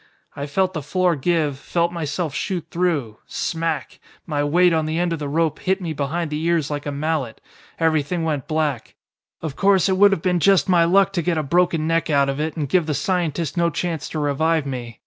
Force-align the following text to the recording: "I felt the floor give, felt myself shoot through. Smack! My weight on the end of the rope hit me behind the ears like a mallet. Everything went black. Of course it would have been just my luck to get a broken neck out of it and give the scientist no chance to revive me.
"I 0.35 0.47
felt 0.47 0.73
the 0.73 0.81
floor 0.81 1.15
give, 1.15 1.59
felt 1.59 1.91
myself 1.91 2.33
shoot 2.33 2.65
through. 2.71 3.17
Smack! 3.27 3.99
My 4.25 4.43
weight 4.43 4.73
on 4.73 4.87
the 4.87 4.97
end 4.97 5.13
of 5.13 5.19
the 5.19 5.29
rope 5.29 5.59
hit 5.59 5.79
me 5.79 5.93
behind 5.93 6.31
the 6.31 6.43
ears 6.43 6.71
like 6.71 6.87
a 6.87 6.91
mallet. 6.91 7.39
Everything 7.79 8.23
went 8.23 8.47
black. 8.47 8.95
Of 9.43 9.55
course 9.55 9.87
it 9.87 9.97
would 9.97 10.11
have 10.11 10.23
been 10.23 10.39
just 10.39 10.67
my 10.67 10.85
luck 10.85 11.13
to 11.13 11.21
get 11.21 11.37
a 11.37 11.43
broken 11.43 11.85
neck 11.85 12.09
out 12.09 12.29
of 12.29 12.39
it 12.39 12.57
and 12.57 12.67
give 12.67 12.87
the 12.87 12.95
scientist 12.95 13.57
no 13.57 13.69
chance 13.69 14.09
to 14.09 14.17
revive 14.17 14.65
me. 14.65 14.97